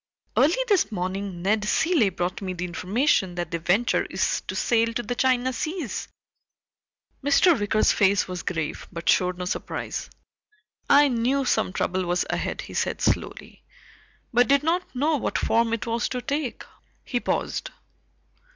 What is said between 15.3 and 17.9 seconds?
form it was to take." He paused.